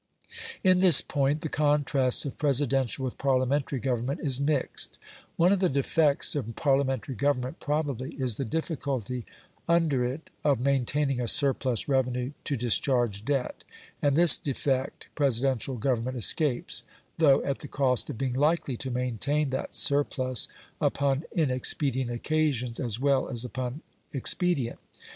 In 0.63 0.79
this 0.79 1.01
point 1.03 1.41
the 1.41 1.47
contrast 1.47 2.25
of 2.25 2.39
Presidential 2.39 3.05
with 3.05 3.19
Parliamentary 3.19 3.77
government 3.77 4.19
is 4.23 4.41
mixed; 4.41 4.97
one 5.35 5.51
of 5.51 5.59
the 5.59 5.69
defects 5.69 6.35
of 6.35 6.55
Parliamentary 6.55 7.13
government 7.13 7.59
probably 7.59 8.15
is 8.15 8.37
the 8.37 8.43
difficulty 8.43 9.27
under 9.69 10.03
it 10.03 10.31
of 10.43 10.59
maintaining 10.59 11.21
a 11.21 11.27
surplus 11.27 11.87
revenue 11.87 12.31
to 12.45 12.55
discharge 12.55 13.23
debt, 13.23 13.63
and 14.01 14.15
this 14.15 14.39
defect 14.39 15.07
Presidential 15.13 15.77
government 15.77 16.17
escapes, 16.17 16.83
though 17.19 17.43
at 17.43 17.59
the 17.59 17.67
cost 17.67 18.09
of 18.09 18.17
being 18.17 18.33
likely 18.33 18.75
to 18.77 18.89
maintain 18.89 19.51
that 19.51 19.75
surplus 19.75 20.47
upon 20.81 21.25
inexpedient 21.31 22.09
occasions 22.09 22.79
as 22.79 22.99
well 22.99 23.29
as 23.29 23.45
upon 23.45 23.83
expedient. 24.13 24.79